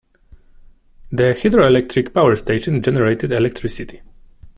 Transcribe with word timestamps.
The 1.11 1.35
hydroelectric 1.39 2.11
power 2.11 2.35
station 2.35 2.81
generated 2.81 3.31
electricity. 3.31 4.01